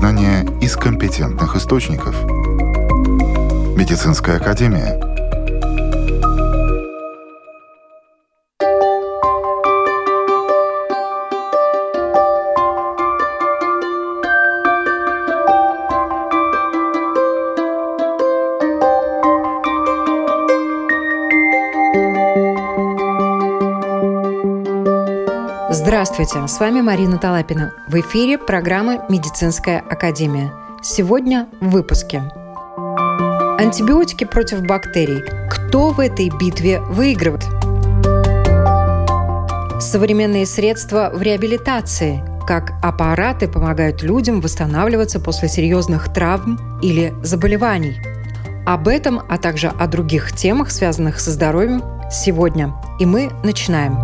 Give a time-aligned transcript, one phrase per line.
[0.00, 2.14] знания из компетентных источников.
[3.76, 4.98] Медицинская академия–
[26.22, 27.72] Здравствуйте, с вами Марина Талапина.
[27.88, 30.52] В эфире программа «Медицинская академия».
[30.82, 32.18] Сегодня в выпуске.
[33.58, 35.22] Антибиотики против бактерий.
[35.48, 37.44] Кто в этой битве выигрывает?
[39.80, 42.22] Современные средства в реабилитации.
[42.46, 47.98] Как аппараты помогают людям восстанавливаться после серьезных травм или заболеваний.
[48.66, 52.74] Об этом, а также о других темах, связанных со здоровьем, сегодня.
[52.98, 53.96] И мы начинаем.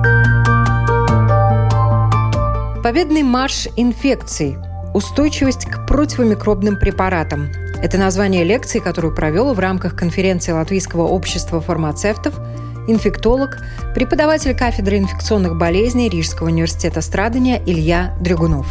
[2.86, 4.58] Победный марш инфекций.
[4.94, 7.50] Устойчивость к противомикробным препаратам.
[7.82, 12.38] Это название лекции, которую провел в рамках конференции Латвийского общества фармацевтов
[12.86, 13.58] инфектолог,
[13.92, 18.68] преподаватель кафедры инфекционных болезней Рижского университета страдания Илья Дрягунов.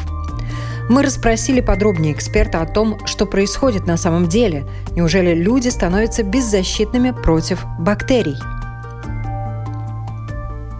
[0.88, 4.64] Мы расспросили подробнее эксперта о том, что происходит на самом деле.
[4.92, 8.38] Неужели люди становятся беззащитными против бактерий?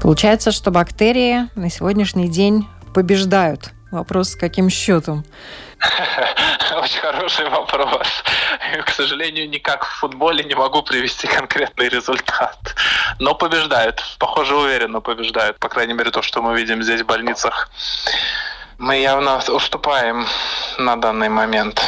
[0.02, 2.66] Получается, что бактерии на сегодняшний день
[2.96, 3.72] побеждают.
[3.92, 5.26] Вопрос, с каким счетом?
[6.82, 8.08] Очень хороший вопрос.
[8.86, 12.76] К сожалению, никак в футболе не могу привести конкретный результат.
[13.20, 14.02] Но побеждают.
[14.18, 15.60] Похоже, уверенно побеждают.
[15.60, 17.70] По крайней мере, то, что мы видим здесь в больницах.
[18.78, 20.26] Мы явно уступаем
[20.80, 21.82] на данный момент.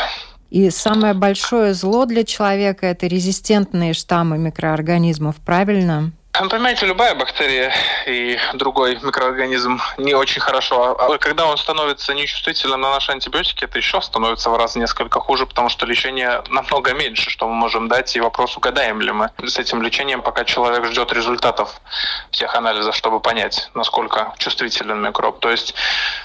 [0.49, 6.11] И самое большое зло для человека– это резистентные штаммы микроорганизмов, правильно?
[6.39, 7.73] Ну, понимаете, любая бактерия
[8.05, 10.95] и другой микроорганизм не очень хорошо.
[10.99, 15.47] А когда он становится нечувствительным на наши антибиотики, это еще становится в раз несколько хуже,
[15.47, 19.57] потому что лечение намного меньше, что мы можем дать, и вопрос, угадаем ли мы с
[19.57, 21.81] этим лечением, пока человек ждет результатов
[22.29, 25.39] всех анализов, чтобы понять, насколько чувствителен микроб.
[25.39, 25.73] То есть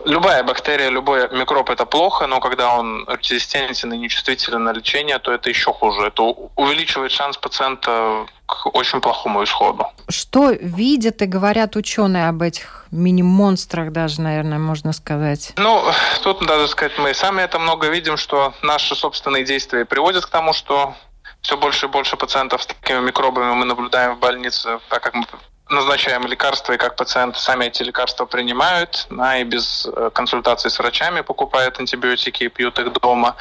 [0.04, 5.32] любая бактерия, любой микроб это плохо, но когда он резистентен и нечувствителен на лечение, то
[5.32, 6.09] это еще хуже.
[6.09, 9.86] Это увеличивает шанс пациента к очень плохому исходу.
[10.08, 15.53] Что видят и говорят ученые об этих мини-монстрах даже, наверное, можно сказать?
[15.56, 15.82] Ну,
[16.22, 20.53] тут, надо сказать, мы сами это много видим, что наши собственные действия приводят к тому,
[20.53, 20.94] что
[21.41, 25.24] все больше и больше пациентов с такими микробами мы наблюдаем в больнице, так как мы
[25.72, 30.78] назначаем лекарства, и как пациенты сами эти лекарства принимают, да, и без э, консультации с
[30.78, 33.37] врачами покупают антибиотики и пьют их дома.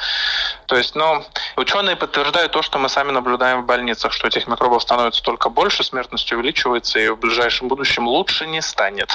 [0.66, 1.24] То есть, ну,
[1.56, 5.84] ученые подтверждают то, что мы сами наблюдаем в больницах, что этих микробов становится только больше,
[5.84, 9.10] смертность увеличивается, и в ближайшем будущем лучше не станет.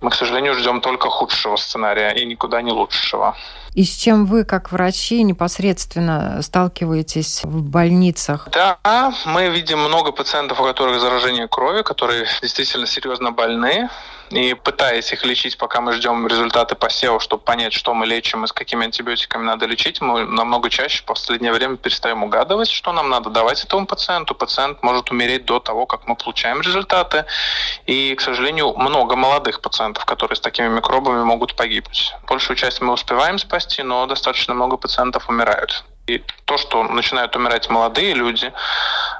[0.00, 3.36] Мы, к сожалению, ждем только худшего сценария и никуда не лучшего.
[3.74, 8.48] И с чем вы, как врачи, непосредственно сталкиваетесь в больницах?
[8.52, 8.78] Да,
[9.24, 13.88] мы видим много пациентов, у которых заражение крови, которые действительно серьезно больны
[14.30, 18.46] и пытаясь их лечить, пока мы ждем результаты посева, чтобы понять, что мы лечим и
[18.46, 23.08] с какими антибиотиками надо лечить, мы намного чаще в последнее время перестаем угадывать, что нам
[23.10, 24.34] надо давать этому пациенту.
[24.34, 27.24] Пациент может умереть до того, как мы получаем результаты.
[27.86, 32.14] И, к сожалению, много молодых пациентов, которые с такими микробами могут погибнуть.
[32.26, 35.84] Большую часть мы успеваем спасти, но достаточно много пациентов умирают.
[36.06, 38.52] И то, что начинают умирать молодые люди,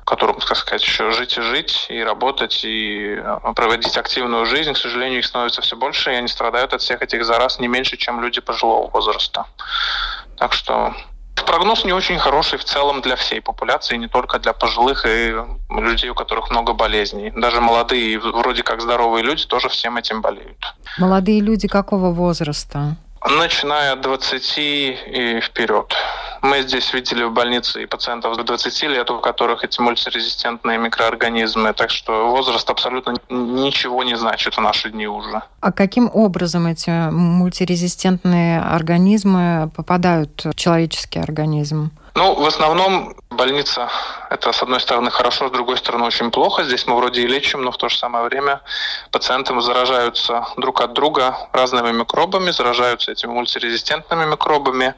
[0.04, 4.76] которым, так сказать, еще жить и жить, и работать, и э, проводить активную жизнь, к
[4.76, 8.20] сожалению, их становится все больше, и они страдают от всех этих зараз не меньше, чем
[8.20, 9.46] люди пожилого возраста.
[10.36, 10.94] Так что
[11.46, 15.34] прогноз не очень хороший в целом для всей популяции, не только для пожилых и
[15.70, 17.30] людей, у которых много болезней.
[17.30, 20.74] Даже молодые, вроде как здоровые люди тоже всем этим болеют.
[20.98, 22.96] Молодые люди какого возраста?
[23.24, 25.94] Начиная от 20 и вперед.
[26.42, 31.72] Мы здесь видели в больнице и пациентов до 20 лет, у которых эти мультирезистентные микроорганизмы,
[31.72, 35.42] так что возраст абсолютно ничего не значит в наши дни уже.
[35.60, 41.92] А каким образом эти мультирезистентные организмы попадают в человеческий организм?
[42.16, 43.90] Ну, в основном больница–
[44.30, 46.62] это, с одной стороны, хорошо, с другой стороны, очень плохо.
[46.62, 48.60] Здесь мы вроде и лечим, но в то же самое время
[49.10, 54.94] пациенты заражаются друг от друга разными микробами, заражаются этими мультирезистентными микробами,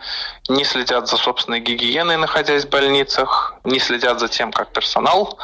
[0.48, 5.38] не следят за собственной гигиеной, находясь в больницах, не следят за тем, как персонал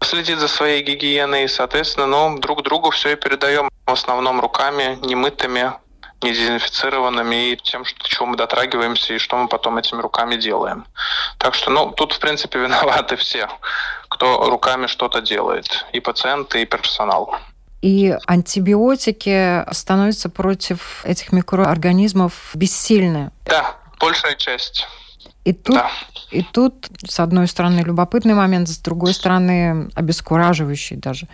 [0.00, 4.98] следит за своей гигиеной, и, соответственно, ну, друг другу все и передаем в основном руками,
[5.02, 5.72] немытыми,
[6.22, 10.86] не дезинфицированными и тем, что, чего мы дотрагиваемся и что мы потом этими руками делаем.
[11.38, 13.48] Так что, ну, тут, в принципе, виноваты все,
[14.08, 15.86] кто руками что-то делает.
[15.92, 17.36] И пациенты, и персонал.
[17.80, 23.30] И антибиотики становятся против этих микроорганизмов бессильны.
[23.44, 24.86] Да, Большая часть.
[25.44, 25.90] И тут, да.
[26.30, 31.26] и тут, с одной стороны, любопытный момент, с другой стороны, обескураживающий даже.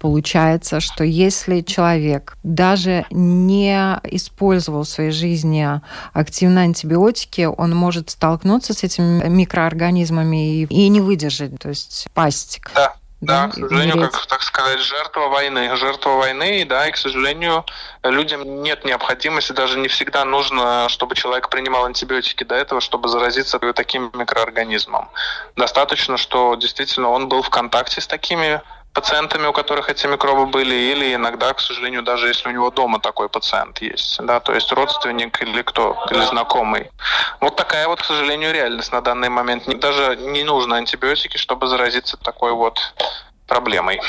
[0.00, 5.80] Получается, что если человек даже не использовал в своей жизни
[6.12, 12.60] активно антибиотики, он может столкнуться с этими микроорганизмами и, и не выдержать, то есть пасть.
[12.74, 12.94] Да.
[13.22, 15.76] Да, к сожалению, как так сказать, жертва войны.
[15.76, 17.64] Жертва войны, да, и, к сожалению,
[18.02, 23.60] людям нет необходимости, даже не всегда нужно, чтобы человек принимал антибиотики до этого, чтобы заразиться
[23.74, 25.08] таким микроорганизмом.
[25.54, 28.60] Достаточно, что действительно он был в контакте с такими
[28.92, 33.00] пациентами, у которых эти микробы были, или иногда, к сожалению, даже если у него дома
[33.00, 36.90] такой пациент есть, да, то есть родственник или кто, или знакомый.
[37.40, 39.64] Вот такая вот, к сожалению, реальность на данный момент.
[39.78, 42.78] Даже не нужно антибиотики, чтобы заразиться такой вот
[43.52, 44.00] проблемой.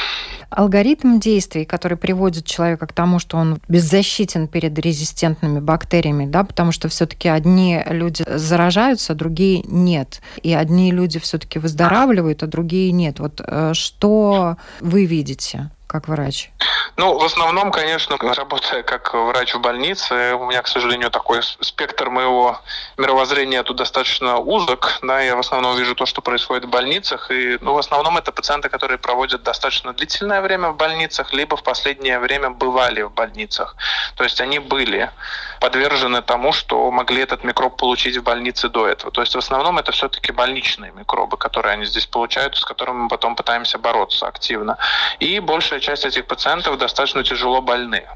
[0.50, 6.72] Алгоритм действий, который приводит человека к тому, что он беззащитен перед резистентными бактериями, да, потому
[6.72, 10.22] что все-таки одни люди заражаются, другие нет.
[10.44, 13.20] И одни люди все-таки выздоравливают, а другие нет.
[13.20, 15.72] Вот э, что вы видите?
[15.94, 16.50] Как врач?
[16.98, 22.10] Ну, в основном, конечно, работая как врач в больнице, у меня, к сожалению, такой спектр
[22.10, 22.60] моего
[22.98, 25.00] мировоззрения тут достаточно узок.
[25.04, 27.30] Да, я в основном вижу то, что происходит в больницах.
[27.30, 31.64] И, ну, в основном это пациенты, которые проводят достаточно длительное время в больницах, либо в
[31.64, 33.76] последнее время бывали в больницах.
[34.16, 35.12] То есть они были
[35.60, 39.12] подвержены тому, что могли этот микроб получить в больнице до этого.
[39.12, 43.08] То есть в основном это все-таки больничные микробы, которые они здесь получают, с которыми мы
[43.10, 44.78] потом пытаемся бороться активно.
[45.20, 48.08] И большая часть этих пациентов достаточно тяжело больны,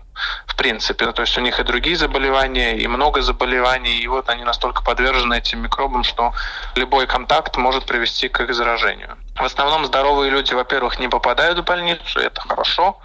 [0.48, 1.12] в принципе.
[1.12, 5.38] То есть у них и другие заболевания, и много заболеваний, и вот они настолько подвержены
[5.38, 6.34] этим микробам, что
[6.76, 9.18] любой контакт может привести к их заражению.
[9.36, 12.98] В основном здоровые люди, во-первых, не попадают в больницу, это хорошо.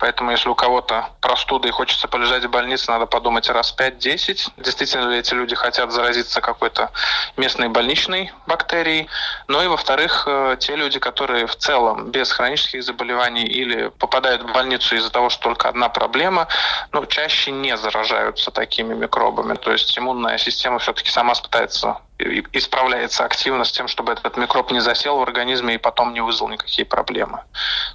[0.00, 4.52] Поэтому, если у кого-то простуда и хочется полежать в больнице, надо подумать раз 5-10.
[4.56, 6.90] Действительно ли эти люди хотят заразиться какой-то
[7.36, 9.08] местной больничной бактерией.
[9.46, 14.52] Ну и, во-вторых, э, те люди, которые в целом без хронических заболеваний или попадают в
[14.52, 16.48] больницу из-за того, что только одна проблема,
[16.92, 19.54] ну, чаще не заражаются такими микробами.
[19.54, 24.70] То есть иммунная система все-таки сама пытается и справляется активно с тем, чтобы этот микроб
[24.72, 27.40] не засел в организме и потом не вызвал никакие проблемы.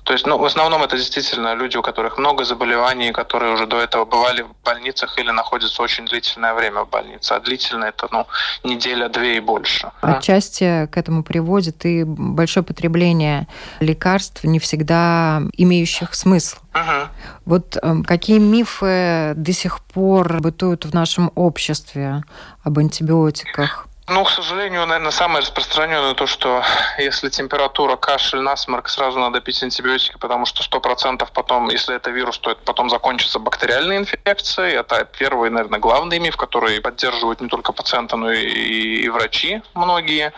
[0.04, 3.80] То есть, ну, в основном это действительно люди, у которых много заболеваний, которые уже до
[3.80, 7.34] этого бывали в больницах или находятся очень длительное время в больнице.
[7.34, 8.28] А длительно это, ну,
[8.64, 9.92] неделя-две и больше.
[10.02, 13.48] Отчасти к этому приводит и большое потребление
[13.80, 16.58] лекарств, не всегда имеющих смысл.
[16.74, 17.10] Угу.
[17.46, 22.24] Вот э, какие мифы до сих пор бытуют в нашем обществе
[22.64, 23.88] об антибиотиках?
[24.08, 26.64] Ну, к сожалению, наверное, самое распространенное то, что
[27.00, 32.38] если температура, кашель, насморк, сразу надо пить антибиотики, потому что 100% потом, если это вирус,
[32.38, 34.76] то это потом закончится бактериальной инфекцией.
[34.76, 40.34] Это первый, наверное, главный миф, который поддерживают не только пациенты, но и, и врачи многие.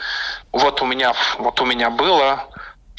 [0.54, 2.46] Вот у меня, вот у меня было,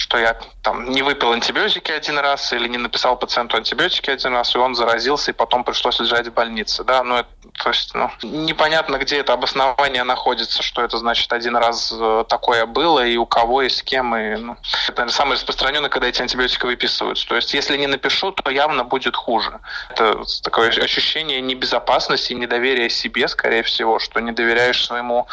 [0.08, 4.54] что я там не выпил антибиотики один раз или не написал пациенту антибиотики один раз,
[4.54, 6.82] и он заразился, и потом пришлось лежать в больнице.
[6.82, 7.02] Да?
[7.02, 7.28] Но это
[7.58, 12.66] то есть, ну, непонятно, где это обоснование находится, что это значит один раз э, такое
[12.66, 14.14] было, и у кого, и с кем.
[14.16, 14.56] И, ну,
[14.88, 17.26] это самое распространенное, когда эти антибиотики выписываются.
[17.26, 19.58] То есть, если не напишу, то явно будет хуже.
[19.90, 25.26] Это такое ощущение небезопасности, недоверия себе, скорее всего, что не доверяешь своему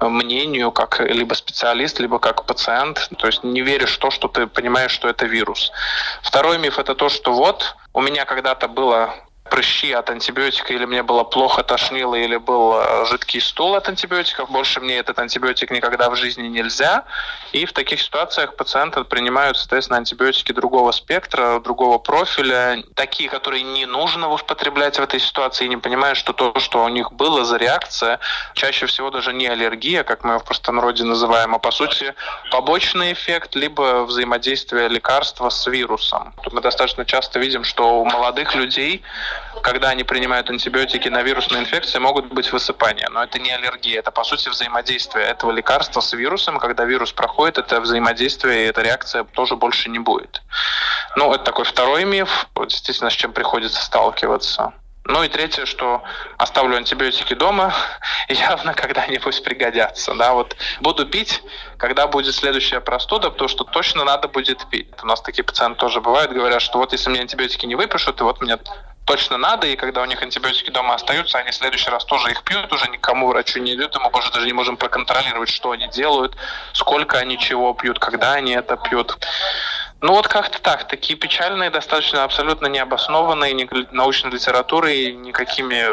[0.00, 3.08] э, мнению как либо специалист, либо как пациент.
[3.18, 5.70] То есть, не веришь в то, что ты понимаешь, что это вирус.
[6.22, 9.14] Второй миф– это то, что вот у меня когда-то было
[9.50, 14.50] прыщи от антибиотика, или мне было плохо, тошнило, или был э, жидкий стул от антибиотиков,
[14.50, 17.04] больше мне этот антибиотик никогда в жизни нельзя.
[17.52, 23.86] И в таких ситуациях пациенты принимают, соответственно, антибиотики другого спектра, другого профиля, такие, которые не
[23.86, 27.56] нужно употреблять в этой ситуации, и не понимают, что то, что у них было за
[27.56, 28.20] реакция,
[28.54, 32.14] чаще всего даже не аллергия, как мы в простонародье называем, а по сути
[32.50, 36.34] побочный эффект, либо взаимодействие лекарства с вирусом.
[36.52, 39.02] Мы достаточно часто видим, что у молодых людей
[39.62, 43.08] когда они принимают антибиотики на вирусные инфекции, могут быть высыпания.
[43.10, 46.58] Но это не аллергия, это по сути взаимодействие этого лекарства с вирусом.
[46.58, 50.42] Когда вирус проходит, это взаимодействие и эта реакция тоже больше не будет.
[51.16, 54.72] Ну, это такой второй миф, действительно, с чем приходится сталкиваться.
[55.08, 56.02] Ну и третье, что
[56.36, 57.72] оставлю антибиотики дома,
[58.28, 60.14] явно когда-нибудь пригодятся.
[60.14, 61.42] Да, вот буду пить,
[61.78, 64.88] когда будет следующая простуда, потому что точно надо будет пить.
[65.02, 68.22] У нас такие пациенты тоже бывают, говорят, что вот если мне антибиотики не выпишут, и
[68.22, 68.58] вот мне
[69.08, 72.42] точно надо, и когда у них антибиотики дома остаются, они в следующий раз тоже их
[72.42, 75.88] пьют, уже никому врачу не идут, и мы уже даже не можем проконтролировать, что они
[75.88, 76.36] делают,
[76.74, 79.16] сколько они чего пьют, когда они это пьют.
[80.02, 80.86] Ну вот как-то так.
[80.88, 85.86] Такие печальные, достаточно абсолютно необоснованные ни научной литературой, никакими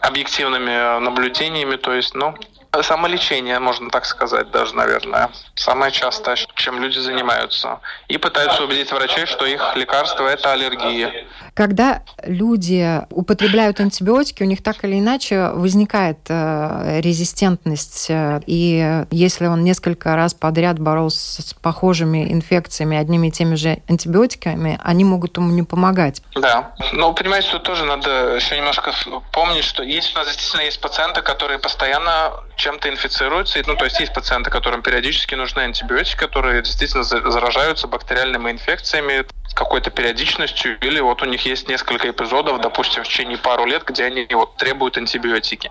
[0.00, 1.76] объективными наблюдениями.
[1.76, 2.34] То есть, ну,
[2.82, 5.30] Самолечение, можно так сказать даже, наверное.
[5.54, 7.80] Самое частое, чем люди занимаются.
[8.08, 11.26] И пытаются убедить врачей, что их лекарство– это аллергия.
[11.54, 18.10] Когда люди употребляют антибиотики, у них так или иначе возникает э, резистентность.
[18.10, 23.78] Э, и если он несколько раз подряд боролся с похожими инфекциями одними и теми же
[23.88, 26.22] антибиотиками, они могут ему не помогать.
[26.34, 26.74] Да.
[26.92, 28.92] Но, понимаете, тут тоже надо еще немножко
[29.32, 32.32] помнить, что есть у нас действительно есть пациенты, которые постоянно
[32.66, 33.62] чем-то инфицируются.
[33.64, 39.54] Ну, то есть есть пациенты, которым периодически нужны антибиотики, которые действительно заражаются бактериальными инфекциями с
[39.54, 44.04] какой-то периодичностью, или вот у них есть несколько эпизодов, допустим, в течение пару лет, где
[44.06, 45.70] они вот требуют антибиотики.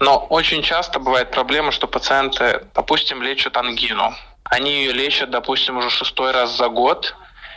[0.00, 4.14] Но очень часто бывает проблема, что пациенты, допустим, лечат ангину.
[4.44, 7.14] Они ее лечат, допустим, уже шестой раз за год,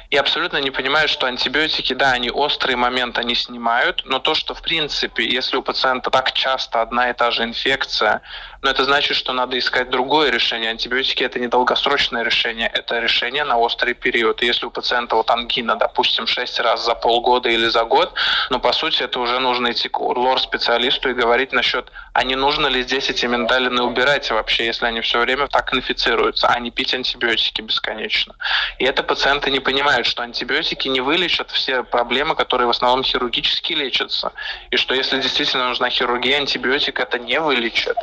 [0.09, 4.53] и абсолютно не понимают, что антибиотики, да, они острый момент, они снимают, но то, что
[4.53, 8.21] в принципе, если у пациента так часто одна и та же инфекция,
[8.61, 10.69] но это значит, что надо искать другое решение.
[10.71, 14.41] Антибиотики это не долгосрочное решение, это решение на острый период.
[14.41, 18.13] Если у пациента вот ангина, допустим, 6 раз за полгода или за год,
[18.49, 22.67] ну, по сути, это уже нужно идти к лор-специалисту и говорить насчет, а не нужно
[22.67, 26.93] ли здесь эти миндалины убирать вообще, если они все время так инфицируются, а не пить
[26.93, 28.35] антибиотики бесконечно.
[28.79, 33.73] И это пациенты не понимают, что антибиотики не вылечат все проблемы, которые в основном хирургически
[33.73, 34.31] лечатся.
[34.71, 37.97] И что если действительно нужна хирургия, антибиотик это не вылечит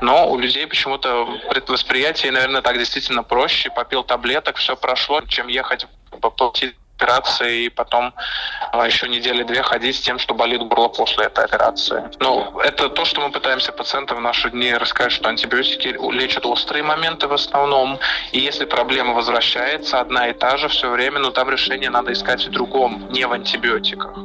[0.00, 3.70] но у людей почему-то предвосприятие, наверное, так действительно проще.
[3.70, 5.86] Попил таблеток, все прошло, чем ехать
[6.20, 8.12] поплатить операции и потом
[8.72, 12.10] а, еще недели две ходить с тем, что болит горло после этой операции.
[12.20, 16.82] Ну, это то, что мы пытаемся пациентам в наши дни рассказать, что антибиотики лечат острые
[16.82, 17.98] моменты в основном,
[18.32, 22.46] и если проблема возвращается одна и та же все время, ну там решение надо искать
[22.46, 24.18] в другом, не в антибиотиках.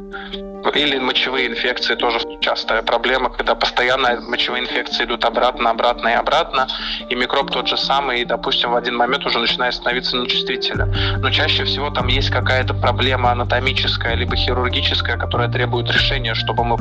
[0.76, 6.68] Или мочевые инфекции тоже частая проблема, когда постоянно мочевые инфекции идут обратно, обратно и обратно,
[7.10, 11.20] и микроб тот же самый, и, допустим, в один момент уже начинает становиться нечувствителен.
[11.20, 16.78] Но чаще всего там есть какая-то проблема анатомическая, либо хирургическая, которая требует решения, чтобы мы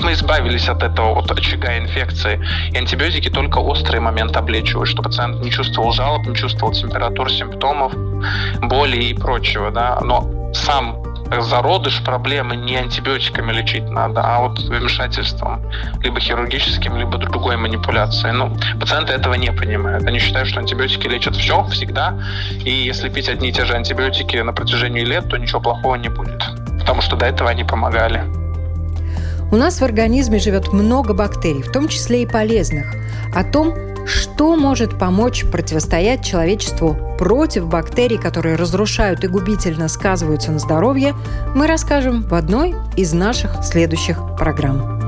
[0.00, 2.40] мы избавились от этого вот очага инфекции.
[2.72, 7.92] И антибиотики только острый момент облечивают, чтобы пациент не чувствовал жалоб, не чувствовал температур, симптомов,
[8.60, 9.72] боли и прочего.
[9.72, 9.98] Да?
[10.00, 11.02] Но сам
[11.40, 15.62] зародыш проблемы не антибиотиками лечить надо, а вот вмешательством,
[16.02, 18.34] либо хирургическим, либо другой манипуляцией.
[18.34, 20.04] Ну, пациенты этого не понимают.
[20.04, 22.18] Они считают, что антибиотики лечат все, всегда,
[22.64, 26.08] и если пить одни и те же антибиотики на протяжении лет, то ничего плохого не
[26.08, 26.42] будет,
[26.82, 28.24] потому что до этого они помогали.
[29.52, 32.86] У нас в организме живет много бактерий, в том числе и полезных.
[33.34, 33.74] О том,
[34.04, 41.14] что может помочь противостоять человечеству против бактерий, которые разрушают и губительно сказываются на здоровье,
[41.54, 44.98] мы расскажем в одной из наших следующих программ.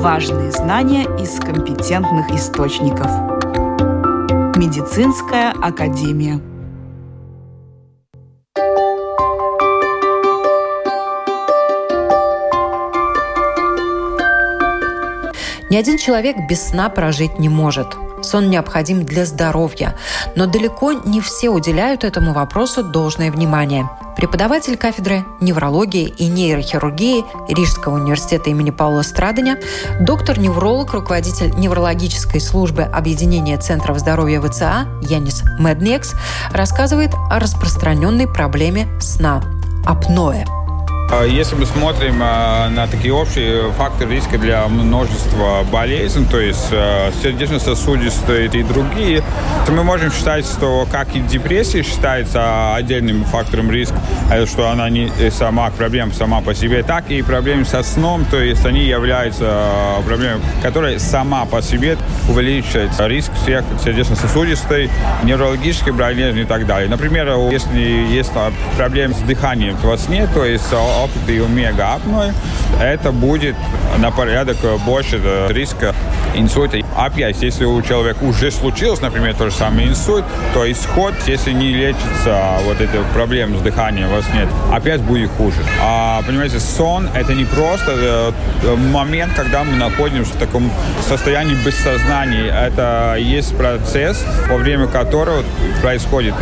[0.00, 3.33] Важные знания из компетентных источников.
[4.56, 6.40] Медицинская академия.
[15.70, 17.96] Ни один человек без сна прожить не может.
[18.24, 19.94] Сон необходим для здоровья,
[20.34, 23.88] но далеко не все уделяют этому вопросу должное внимание.
[24.16, 29.60] Преподаватель кафедры неврологии и нейрохирургии Рижского университета имени Паула Страдания,
[30.00, 36.14] доктор-невролог, руководитель неврологической службы Объединения Центров здоровья ВЦА Янис Меднекс
[36.52, 39.42] рассказывает о распространенной проблеме сна–
[39.86, 40.44] апноэ–
[41.26, 47.10] если мы смотрим а, на такие общие факторы риска для множества болезней, то есть а,
[47.22, 49.22] сердечно-сосудистые и другие,
[49.66, 53.96] то мы можем считать, что как и депрессия считается отдельным фактором риска,
[54.46, 58.66] что она не сама проблема сама по себе, так и проблемы со сном, то есть
[58.66, 59.62] они являются
[60.06, 61.96] проблемой, которая сама по себе
[62.28, 64.90] увеличивает риск всех сердечно-сосудистой,
[65.22, 66.88] неврологических болезней и так далее.
[66.88, 68.32] Например, если есть
[68.76, 72.32] проблемы с дыханием во сне, то есть опыт и омега апной,
[72.80, 73.56] это будет
[73.98, 75.94] на порядок больше риска
[76.34, 76.78] инсульта.
[76.96, 81.72] Опять, если у человека уже случилось, например, тот же самый инсульт, то исход, если не
[81.72, 85.56] лечится вот эта проблема с дыханием во сне, опять будет хуже.
[85.80, 88.32] А, понимаете, сон– это не просто
[88.62, 90.70] э, момент, когда мы находимся в таком
[91.06, 92.46] состоянии бессознания.
[92.46, 95.42] Это есть процесс, во время которого
[95.82, 96.34] происходит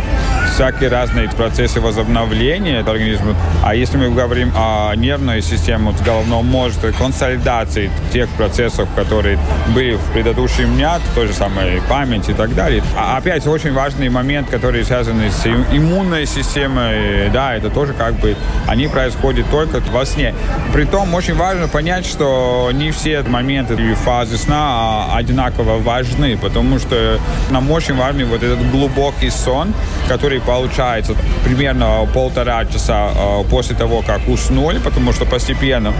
[0.53, 3.35] всякие разные процессы возобновления организма.
[3.63, 9.39] А если мы говорим о нервной системе, вот головного мозга, консолидации тех процессов, которые
[9.73, 12.83] были в предыдущем дня, то же самое память и так далее.
[12.95, 18.35] А опять очень важный момент, который связан с иммунной системой, да, это тоже как бы,
[18.67, 20.35] они происходят только во сне.
[20.71, 27.19] Притом очень важно понять, что не все моменты и фазы сна одинаково важны, потому что
[27.49, 29.73] нам очень важен вот этот глубокий сон,
[30.07, 35.93] который получается примерно полтора часа э, после того, как уснули, потому что постепенно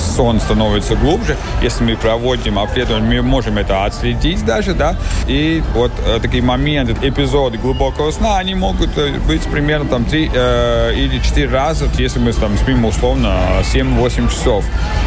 [0.00, 1.36] сон становится глубже.
[1.62, 4.96] Если мы проводим обследование, мы можем это отследить даже, да.
[5.26, 10.30] И вот э, такие моменты, эпизоды глубокого сна, они могут э, быть примерно там 3
[10.34, 14.64] э, или 4 раза, если мы там спим условно 7-8 часов.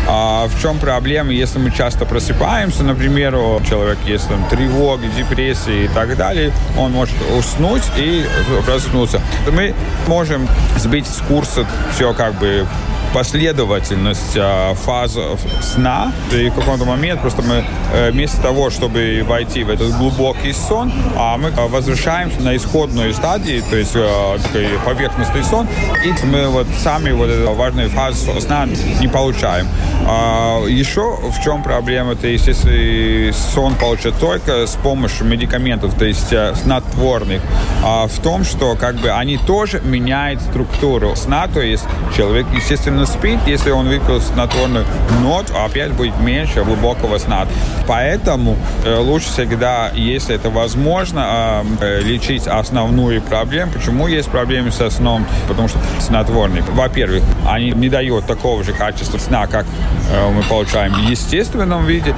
[0.08, 5.86] А в чем проблема, если мы часто просыпаемся, например, у человека есть там тревоги, депрессии
[5.86, 8.26] и так далее, он может уснуть и
[8.62, 9.22] проснуться.
[9.52, 9.74] Мы
[10.08, 12.66] можем сбить с курса все как бы
[13.14, 15.18] последовательность э, фаз
[15.62, 16.12] сна.
[16.32, 17.64] И в какой-то момент просто мы
[17.94, 23.14] э, вместо того, чтобы войти в этот глубокий сон, а мы э, возвращаемся на исходную
[23.14, 25.68] стадию, то есть э, такой поверхностный сон,
[26.06, 28.68] и мы вот сами вот эту важную фазу сна
[29.00, 29.68] не получаем.
[30.08, 36.06] А еще в чем проблема, то есть если сон получат только с помощью медикаментов, то
[36.06, 37.42] есть э, снотворных,
[37.84, 41.84] а в том, что как бы они тоже меняют структуру сна, то есть
[42.16, 44.86] человек, естественно, естественно, спит, если он выпил снотворную
[45.22, 47.48] ночь, опять будет меньше глубокого сна.
[47.88, 53.72] Поэтому э, лучше всегда, если это возможно, э, лечить основную проблему.
[53.74, 55.26] Почему есть проблемы со сном?
[55.48, 59.66] Потому что снотворные, во-первых, они не дают такого же качества сна, как
[60.12, 62.16] э, мы получаем в естественном виде.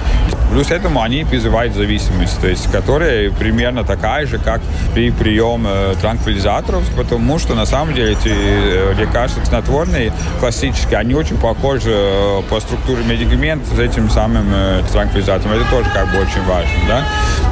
[0.51, 4.61] Плюс этому они вызывают зависимость, то есть которая примерно такая же, как
[4.93, 11.37] при приеме транквилизаторов, потому что на самом деле эти лекарства снотворные классические классические, они очень
[11.37, 15.53] похожи э, по структуре медикаментов с этим самым э, транквилизатором.
[15.53, 17.03] Это тоже как бы очень важно, да.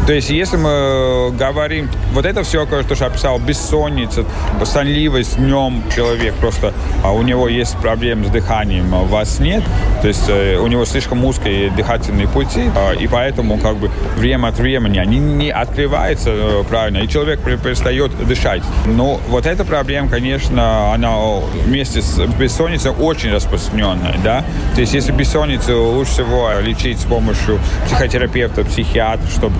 [0.07, 4.25] То есть, если мы говорим, вот это все, то, что описал, бессонница,
[4.63, 6.73] сонливость днем человек, просто
[7.03, 9.63] а у него есть проблемы с дыханием, а вас нет,
[10.01, 14.47] то есть э, у него слишком узкие дыхательные пути, а, и поэтому как бы время
[14.47, 18.63] от времени они не открываются правильно, и человек перестает дышать.
[18.85, 21.15] Но вот эта проблема, конечно, она
[21.65, 24.43] вместе с бессонницей очень распространенная, да.
[24.75, 29.55] То есть если бессонницу лучше всего лечить с помощью психотерапевта, психиатра, чтобы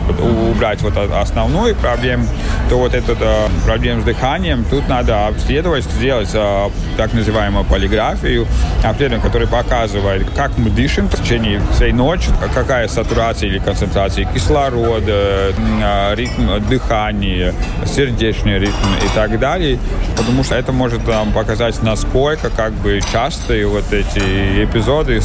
[0.49, 2.25] убрать вот основную проблему,
[2.69, 8.47] то вот эту э, проблему с дыханием, тут надо обследовать, сделать э, так называемую полиграфию,
[8.83, 15.51] обследование, которое показывает, как мы дышим в течение всей ночи, какая сатурация или концентрация кислорода,
[15.51, 17.53] э, ритм дыхания,
[17.85, 19.77] сердечный ритм и так далее,
[20.17, 25.19] потому что это может там, показать, насколько как бы часто частые вот эти эпизоды,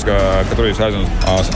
[0.50, 1.06] которые связаны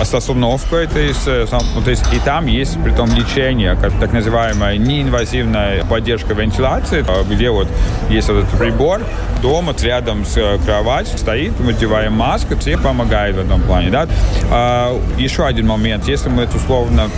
[0.02, 4.12] с остановкой, то есть, э, то есть и там есть при том лечение, как так
[4.12, 7.68] называемая неинвазивная поддержка вентиляции, а, где вот
[8.08, 9.00] есть вот этот прибор,
[9.42, 13.90] дома рядом с э, кроватью стоит, мы одеваем маску, все помогает в этом плане.
[13.90, 14.06] Да?
[14.50, 17.08] А, еще один момент, если мы это условно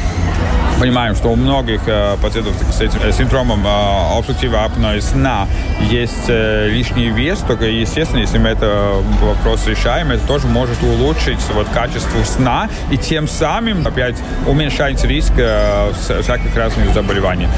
[0.81, 5.47] понимаем, что у многих э, пациентов с этим э, синдромом э, обструктивного апноэ сна
[5.81, 11.69] есть лишний вес, только, естественно, если мы это вопрос решаем, это тоже может улучшить вот,
[11.69, 17.49] качество сна и тем самым опять уменьшать риск всяких разных заболеваний.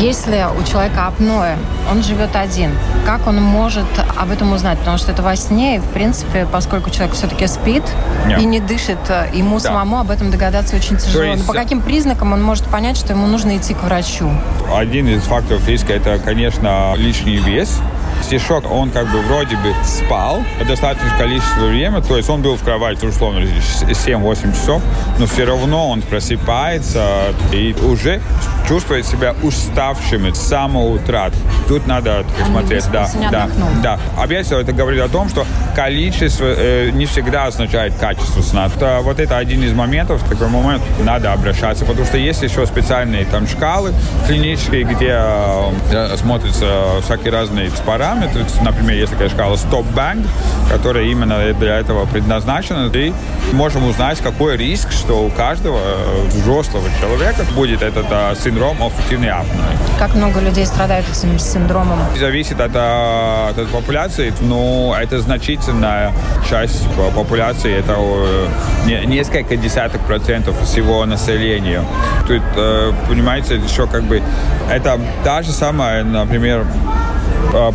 [0.00, 1.56] Если у человека апноэ,
[1.90, 2.70] он живет один,
[3.04, 3.84] как он может
[4.16, 4.78] об этом узнать?
[4.78, 7.82] Потому что это во сне, и, в принципе, поскольку человек все-таки спит
[8.26, 8.40] Нет.
[8.40, 8.98] и не дышит,
[9.32, 9.68] ему да.
[9.68, 11.24] самому об этом догадаться очень тяжело.
[11.24, 11.46] Есть...
[11.46, 14.30] Но по каким признакам он может понять, что ему нужно идти к врачу?
[14.72, 17.80] Один из факторов риска– это, конечно, лишний вес.
[18.22, 22.62] Стишок, он как бы вроде бы спал достаточное количество времени, то есть он был в
[22.62, 24.82] кровати, условно, 7-8 часов,
[25.18, 28.22] но все равно он просыпается и уже
[28.68, 31.30] чувствует себя уставшим с самого утра.
[31.68, 33.48] Тут надо смотреть, да, да,
[33.82, 33.98] да.
[34.16, 38.70] Опять это говорит о том, что количество э, не всегда означает качество сна.
[38.74, 42.66] Это, вот это один из моментов, в такой момент надо обращаться, потому что есть еще
[42.66, 43.92] специальные там шкалы
[44.26, 45.18] клинические, где
[45.90, 48.44] э, смотрятся всякие разные параметры.
[48.62, 50.26] Например, есть такая шкала Stop Bang,
[50.70, 52.90] которая именно для этого предназначена.
[52.94, 53.12] И
[53.52, 59.30] можем узнать, какой риск, что у каждого э, взрослого человека будет этот а, синдром обструктивной
[59.30, 59.64] апноэ.
[59.98, 61.98] Как много людей страдают этим синдромом?
[62.18, 66.12] Зависит от, а, от популяции, но это значительная
[66.48, 67.96] часть популяции, это
[69.06, 71.84] несколько десяток процентов всего населения.
[72.28, 74.22] Тут, э, понимаете, еще как бы
[74.70, 76.64] это та же самая, например,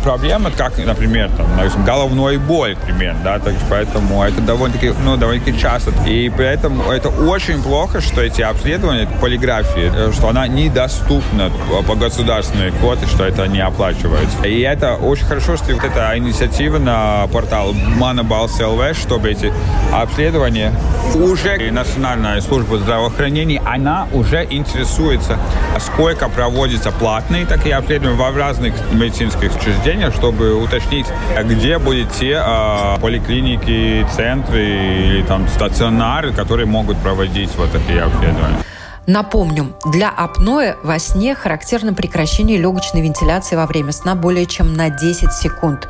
[0.02, 5.92] проблемы, как, например, там, головной боль, например, да, так, поэтому это довольно-таки, ну, довольно-таки часто.
[6.06, 11.50] И поэтому это очень плохо, что эти обследования, полиграфии, э, что она недоступна
[11.86, 14.46] по государственной квоте, что это не оплачивается.
[14.46, 19.52] И это очень хорошо, что вот эта инициатива на портал Monoballs LV, чтобы эти
[19.92, 20.72] обследования
[21.14, 25.38] уже Национальная служба здравоохранения, она уже интересуется,
[25.78, 31.06] сколько проводится платные такие обследования в разных медицинских учреждениях, чтобы уточнить,
[31.44, 38.64] где будут те э, поликлиники, центры или там стационары, которые могут проводить вот такие обследования.
[39.06, 44.88] Напомним, для апноэ во сне характерно прекращение легочной вентиляции во время сна более чем на
[44.88, 45.88] 10 секунд.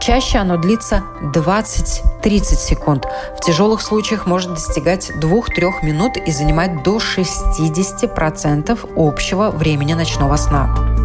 [0.00, 1.02] Чаще оно длится
[1.34, 3.06] 20-30 секунд.
[3.36, 10.99] В тяжелых случаях может достигать 2-3 минут и занимать до 60% общего времени ночного сна.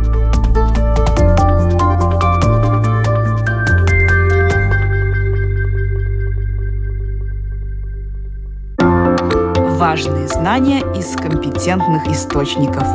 [9.95, 12.86] Важные знания из компетентных источников.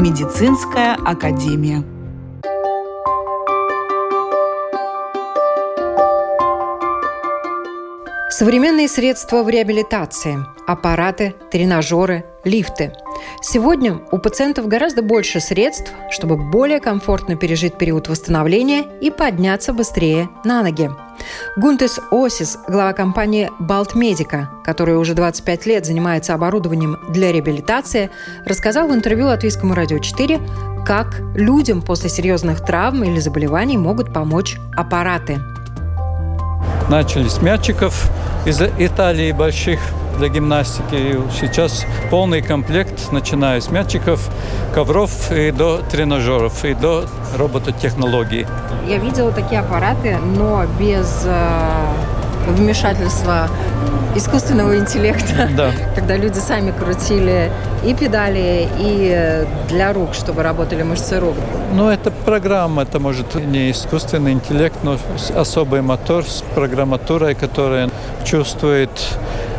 [0.00, 1.84] Медицинская академия.
[8.32, 12.94] Современные средства в реабилитации– аппараты, тренажеры, лифты.
[13.42, 20.30] Сегодня у пациентов гораздо больше средств, чтобы более комфортно пережить период восстановления и подняться быстрее
[20.46, 20.90] на ноги.
[21.58, 28.08] Гунтес Осис, глава компании Балтмедика, которая уже 25 лет занимается оборудованием для реабилитации,
[28.46, 30.40] рассказал в интервью Латвийскому радио 4,
[30.86, 35.38] как людям после серьезных травм или заболеваний могут помочь аппараты.
[36.92, 38.10] Начали с мячиков
[38.44, 39.80] из Италии больших
[40.18, 41.18] для гимнастики.
[41.40, 44.28] Сейчас полный комплект, начиная с мячиков,
[44.74, 47.06] ковров и до тренажеров, и до
[47.38, 48.46] робототехнологий.
[48.86, 51.26] Я видела такие аппараты, но без
[52.46, 53.48] э, вмешательства
[54.14, 55.70] искусственного интеллекта, да.
[55.94, 57.50] когда люди сами крутили
[57.84, 61.34] и педали, и для рук, чтобы работали мышцы рук.
[61.74, 64.98] Ну, это программа, это может не искусственный интеллект, но
[65.34, 67.88] особый мотор с программатурой, которая
[68.24, 68.90] чувствует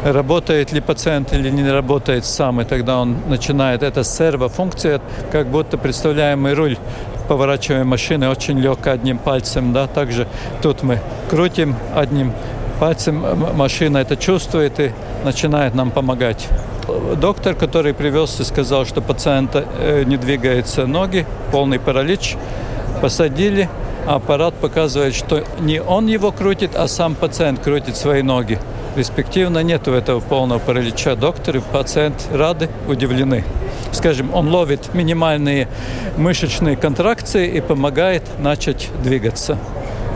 [0.03, 4.99] работает ли пациент или не работает сам, и тогда он начинает, это сервофункция,
[5.31, 6.77] как будто представляемый руль
[7.27, 10.27] поворачиваем машины очень легко одним пальцем, да, также
[10.61, 12.33] тут мы крутим одним
[12.83, 13.23] пальцем,
[13.55, 14.91] машина это чувствует и
[15.23, 16.49] начинает нам помогать.
[17.15, 22.35] Доктор, который привез сказал, что пациента э, не двигаются ноги, полный паралич,
[23.01, 23.69] посадили,
[24.05, 28.59] аппарат показывает, что не он его крутит, а сам пациент крутит свои ноги.
[28.97, 31.15] Респективно нет этого полного паралича.
[31.15, 33.45] Доктор и пациент рады, удивлены.
[33.93, 35.69] Скажем, он ловит минимальные
[36.17, 39.57] мышечные контракции и помогает начать двигаться.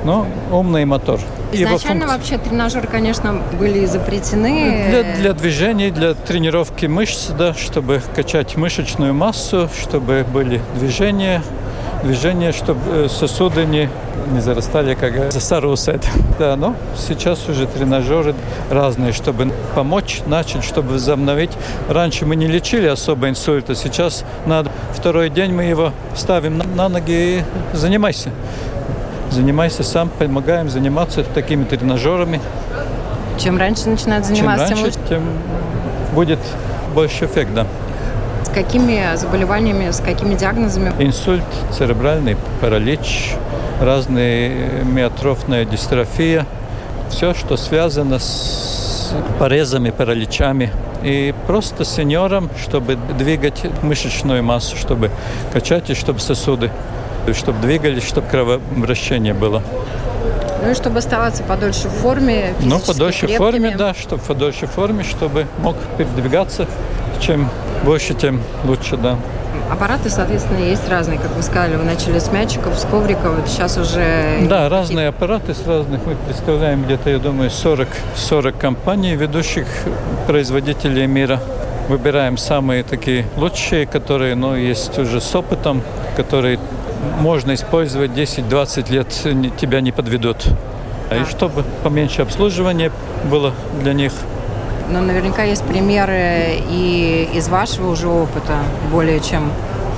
[0.04, 1.22] Но умный мотор.
[1.52, 4.88] Изначально вообще тренажеры, конечно, были запретены.
[4.90, 11.42] Для, для движений, для тренировки мышц, да, чтобы качать мышечную массу, чтобы были движения,
[12.04, 13.90] движения, чтобы э, сосуды не,
[14.32, 16.06] не зарастали, как сарусет.
[16.38, 18.36] Да, но сейчас уже тренажеры
[18.70, 21.52] разные, чтобы помочь, начать, чтобы возобновить.
[21.90, 27.12] Раньше мы не лечили особо инсульта, сейчас надо второй день мы его ставим на ноги
[27.12, 28.32] и занимайся.
[29.32, 32.40] Занимайся сам, помогаем заниматься такими тренажерами.
[33.38, 35.24] Чем раньше начинают заниматься, Чем раньше, тем
[36.14, 36.40] будет
[36.94, 37.68] больше эффект, да
[38.58, 40.92] какими заболеваниями, с какими диагнозами?
[40.98, 43.36] Инсульт, церебральный паралич,
[43.80, 46.48] разные миотрофная дистрофия.
[47.12, 50.72] Все, что связано с порезами, параличами.
[51.04, 55.12] И просто сеньорам, чтобы двигать мышечную массу, чтобы
[55.54, 56.72] качать и чтобы сосуды,
[57.34, 59.62] чтобы двигались, чтобы кровообращение было.
[60.64, 64.72] Ну и чтобы оставаться подольше в форме, Ну, подольше в форме, да, чтобы подольше в
[64.72, 66.68] форме, чтобы мог передвигаться,
[67.20, 67.50] чем
[67.84, 69.18] больше, тем лучше, да.
[69.72, 73.78] Аппараты, соответственно, есть разные, как вы сказали, вы начали с мячиков, с ковриков, вот сейчас
[73.78, 74.40] уже...
[74.48, 79.68] Да, разные аппараты с разных, мы представляем где-то, я думаю, 40, 40 компаний, ведущих
[80.26, 81.40] производителей мира.
[81.90, 85.82] Выбираем самые такие лучшие, которые, ну, есть уже с опытом,
[86.16, 86.60] которые
[87.20, 89.08] можно использовать 10-20 лет,
[89.58, 90.46] тебя не подведут.
[91.10, 91.22] А.
[91.22, 92.92] И чтобы поменьше обслуживания
[93.30, 94.14] было для них–
[94.90, 98.60] но наверняка есть примеры и из вашего уже опыта
[98.92, 99.52] более чем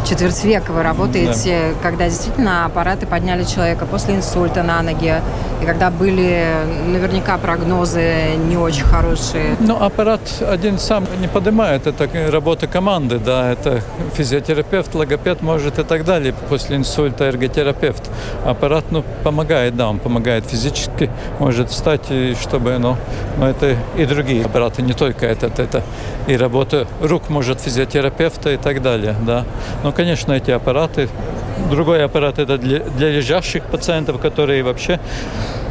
[0.10, 1.84] четверть века вы работаете, да.
[1.84, 5.22] когда действительно аппараты подняли человека после инсульта на ноги,
[5.62, 6.48] и когда были
[6.88, 9.56] наверняка прогнозы не очень хорошие.
[9.60, 13.82] Ну, аппарат один сам не поднимает, это работа команды, да, это
[14.16, 18.10] физиотерапевт, логопед может и так далее, после инсульта эрготерапевт.
[18.46, 22.98] Аппарат, ну, помогает, да, он помогает физически, может встать, и чтобы, ну,
[23.38, 25.84] но это и другие аппараты, не только этот, это
[26.28, 29.46] и работа рук может физиотерапевта и так далее, да.
[29.84, 31.10] Но, конечно, эти аппараты
[31.70, 35.00] Другой аппарат это для, для лежащих пациентов, которые вообще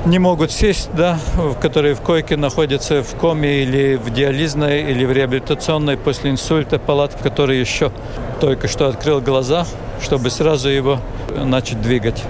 [0.04, 1.18] не могут сесть, да,
[1.62, 7.18] которые в койке находятся в коме или в диализной или в реабилитационной после инсульта палатке,
[7.22, 7.90] который еще
[8.38, 9.66] только что открыл глаза,
[10.00, 11.00] чтобы сразу его
[11.34, 12.22] начать двигать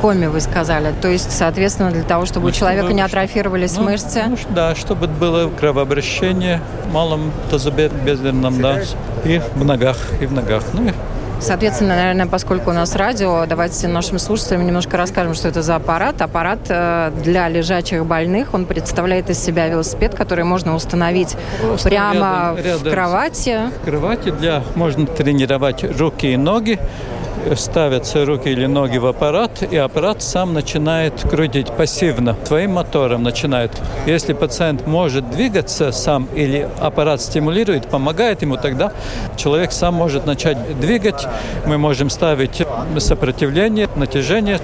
[0.00, 0.92] коме, вы сказали.
[1.00, 4.24] То есть, соответственно, для того, чтобы ну, у человека чтобы, не атрофировались ну, мышцы?
[4.28, 8.80] Ну, да, чтобы было кровообращение в малом тазобедренном, да,
[9.24, 10.62] и в ногах, и в ногах.
[10.72, 10.92] Ну, и
[11.40, 16.20] Соответственно, наверное, поскольку у нас радио, давайте нашим слушателям немножко расскажем, что это за аппарат.
[16.20, 22.54] Аппарат э, для лежачих больных, он представляет из себя велосипед, который можно установить Просто прямо
[22.56, 23.58] рядом, рядом в кровати.
[23.80, 26.78] В кровати для можно тренировать руки и ноги
[27.56, 33.72] ставятся руки или ноги в аппарат, и аппарат сам начинает крутить пассивно, твоим мотором начинает.
[34.06, 38.92] Если пациент может двигаться сам или аппарат стимулирует, помогает ему, тогда
[39.36, 41.26] человек сам может начать двигать.
[41.66, 42.62] Мы можем ставить
[42.98, 44.58] сопротивление, натяжение,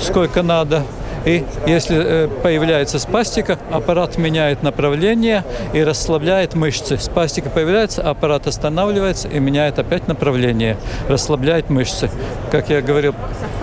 [0.00, 0.82] сколько надо,
[1.24, 6.98] и если э, появляется спастика, аппарат меняет направление и расслабляет мышцы.
[6.98, 10.76] Спастика появляется, аппарат останавливается и меняет опять направление,
[11.08, 12.10] расслабляет мышцы.
[12.50, 13.14] Как я говорил,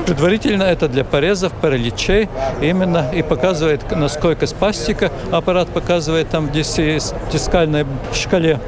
[0.05, 2.29] предварительно это для порезов, параличей
[2.61, 5.11] именно и показывает, насколько спастика.
[5.31, 8.59] Аппарат показывает там в дискальной шкале.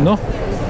[0.00, 0.18] Ну,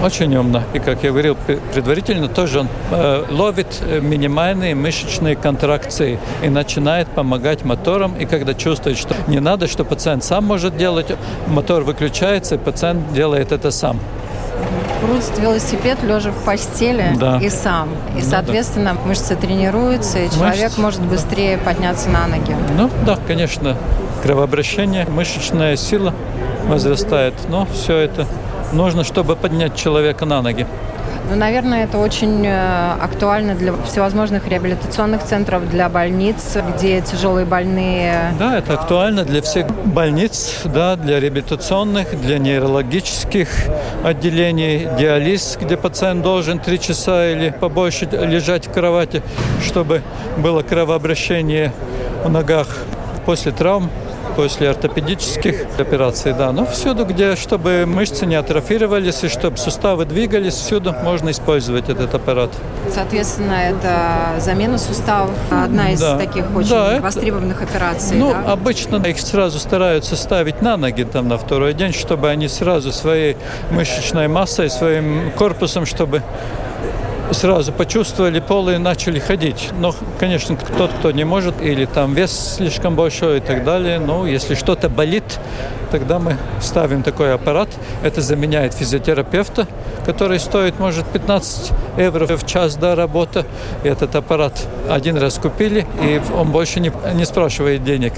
[0.02, 0.62] очень умно.
[0.74, 1.36] И, как я говорил
[1.72, 8.14] предварительно, тоже он э, ловит э, минимальные мышечные контракции и начинает помогать моторам.
[8.16, 11.06] И когда чувствует, что не надо, что пациент сам может делать,
[11.46, 13.98] мотор выключается, и пациент делает это сам
[15.00, 17.38] крутит велосипед лежа в постели да.
[17.38, 17.90] и сам.
[18.16, 19.08] И, ну, соответственно, да.
[19.08, 20.80] мышцы тренируются, и человек Мышцы.
[20.80, 22.54] может быстрее подняться на ноги.
[22.76, 23.76] Ну да, конечно.
[24.22, 26.12] Кровообращение, мышечная сила
[26.66, 27.34] возрастает.
[27.48, 28.26] Но все это
[28.72, 30.66] нужно, чтобы поднять человека на ноги.
[31.30, 38.32] Ну, наверное, это очень э, актуально для всевозможных реабилитационных центров, для больниц, где тяжелые больные.
[38.38, 43.48] Да, это актуально для всех больниц, да, для реабилитационных, для нейрологических
[44.04, 49.22] отделений, диализ, где пациент должен три часа или побольше лежать в кровати,
[49.66, 50.00] чтобы
[50.38, 51.72] было кровообращение
[52.24, 52.68] в ногах
[53.26, 53.90] после травм
[54.38, 56.52] после ортопедических операций, да.
[56.52, 62.14] Но всюду, где, чтобы мышцы не атрофировались и чтобы суставы двигались, всюду можно использовать этот
[62.14, 62.50] аппарат.
[62.88, 66.16] Соответственно, это замена суставов одна из да.
[66.16, 68.16] таких очень да, востребованных это, операций.
[68.16, 68.52] Ну, да?
[68.52, 73.36] обычно их сразу стараются ставить на ноги там на второй день, чтобы они сразу своей
[73.72, 76.22] мышечной массой, своим корпусом, чтобы
[77.32, 79.70] сразу почувствовали пол и начали ходить.
[79.78, 84.26] Но, конечно, тот, кто не может, или там вес слишком большой и так далее, ну,
[84.26, 85.38] если что-то болит,
[85.90, 87.68] тогда мы ставим такой аппарат.
[88.02, 89.66] Это заменяет физиотерапевта,
[90.04, 93.44] который стоит, может, 15 евро в час до работы.
[93.84, 98.12] И этот аппарат один раз купили, и он больше не, не спрашивает денег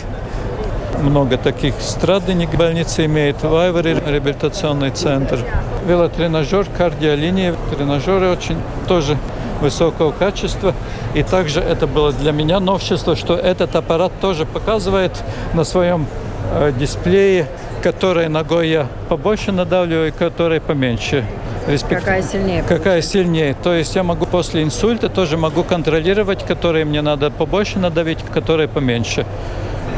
[1.00, 5.38] много таких страдальник больница имеет, в Айваре реабилитационный центр.
[5.86, 9.16] Велотренажер, кардиолиния, тренажеры очень тоже
[9.60, 10.74] высокого качества.
[11.14, 15.12] И также это было для меня новшество, что этот аппарат тоже показывает
[15.54, 16.06] на своем
[16.52, 17.46] э, дисплее,
[17.82, 21.24] которой ногой я побольше надавливаю, которой поменьше.
[21.66, 22.00] Респект...
[22.00, 22.64] Какая сильнее?
[22.66, 23.56] Какая сильнее.
[23.62, 28.68] То есть я могу после инсульта тоже могу контролировать, которые мне надо побольше надавить, которые
[28.68, 29.26] поменьше.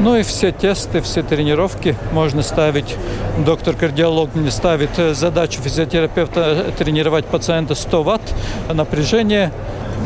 [0.02, 2.96] Ну и все тесты, все тренировки можно ставить.
[3.46, 8.34] Доктор-кардиолог мне ставит э, задачу физиотерапевта тренировать пациента 100 ватт
[8.72, 9.52] напряжение.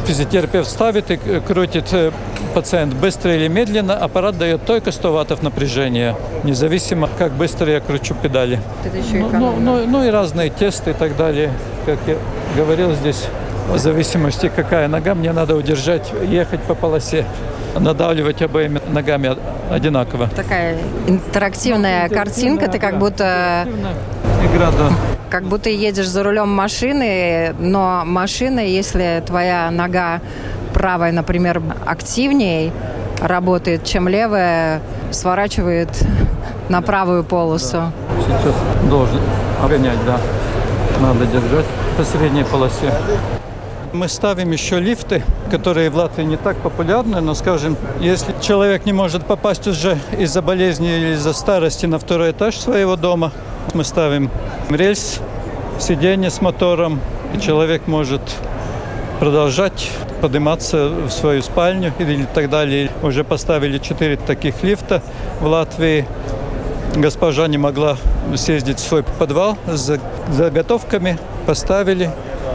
[0.06, 2.12] Физиотерапевт ставит и крутит э,
[2.54, 3.96] пациент быстро или медленно.
[3.96, 8.60] Аппарат дает только 100 ваттов напряжения, независимо, как быстро я кручу педали.
[8.84, 11.50] Это еще ну, ну, ну, ну и разные тесты и так далее.
[11.86, 12.16] Как я
[12.54, 13.24] говорил здесь,
[13.72, 17.24] в зависимости, какая нога, мне надо удержать, ехать по полосе
[17.78, 19.36] надавливать обоими ногами
[19.70, 20.28] одинаково.
[20.34, 23.66] Такая интерактивная картинка, ты как будто...
[24.44, 24.90] Игра, да.
[25.30, 30.20] Как будто едешь за рулем машины, но машина, если твоя нога
[30.72, 32.70] правая, например, активнее
[33.20, 35.88] работает, чем левая, сворачивает
[36.68, 37.92] на правую полосу.
[38.24, 38.54] Сейчас
[38.88, 39.20] должен
[39.62, 40.20] обгонять, да.
[41.00, 42.92] Надо держать по средней полосе.
[43.92, 48.92] Мы ставим еще лифты, которые в Латвии не так популярны, но, скажем, если человек не
[48.92, 53.32] может попасть уже из-за болезни или из-за старости на второй этаж своего дома,
[53.74, 54.30] мы ставим
[54.70, 55.20] рельс,
[55.78, 57.00] сиденье с мотором,
[57.34, 58.22] и человек может
[59.20, 62.90] продолжать подниматься в свою спальню или так далее.
[63.02, 65.02] Уже поставили четыре таких лифта
[65.40, 66.06] в Латвии.
[66.94, 67.96] Госпожа не могла
[68.36, 69.98] съездить в свой подвал с
[70.30, 72.10] заготовками, поставили,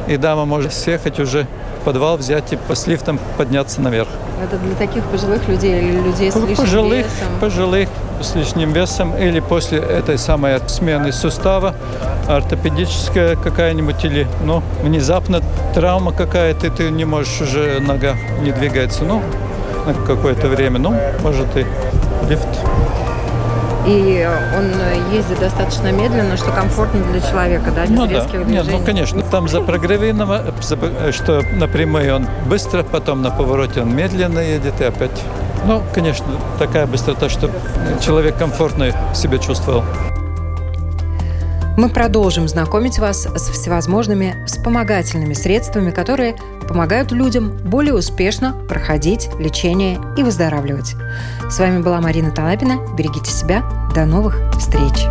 [0.08, 1.48] и дама может съехать уже
[1.82, 4.10] в подвал, взять и с лифтом подняться наверх.
[4.44, 7.40] Это для таких пожилых людей или людей с лишним пожилых, весом?
[7.40, 7.90] Пожилых
[8.22, 11.76] с лишним весом или после этой самой смены сустава
[12.28, 15.42] ортопедическая какая-нибудь или ну, внезапно
[15.74, 19.22] травма какая-то, и ты не можешь уже, нога не двигается, ну,
[19.86, 21.66] на какое-то время, ну, может и
[22.30, 22.48] лифт.
[23.88, 24.72] И он
[25.12, 28.44] ездит достаточно медленно, что комфортно для человека, да, без ну, резких да.
[28.46, 28.70] движений.
[28.70, 30.54] Нет, ну, конечно, там за програвиного,
[31.12, 35.24] что напрямую он быстро, потом на повороте он медленно едет и опять.
[35.66, 36.26] Ну, конечно,
[36.60, 37.50] такая быстрота, что
[38.02, 39.84] человек комфортно себя чувствовал.
[41.78, 46.36] Мы продолжим знакомить вас с всевозможными вспомогательными средствами, которые
[46.68, 50.96] помогают людям более успешно проходить лечение и выздоравливать.
[51.50, 52.80] С вами была Марина Талапина.
[52.98, 53.64] Берегите себя.
[53.96, 55.06] До новых встреч.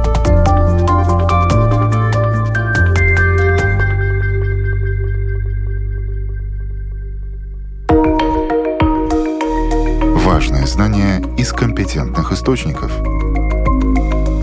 [10.25, 12.93] Важные знания из компетентных источников.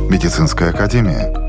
[0.10, 1.32] Медицинская академия–